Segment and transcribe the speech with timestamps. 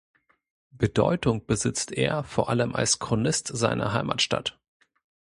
[0.71, 4.59] Bedeutung besitzt er vor allem als Chronist seiner Heimatstadt.